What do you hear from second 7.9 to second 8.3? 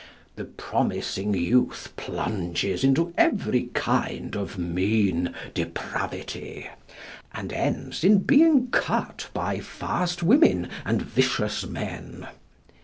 in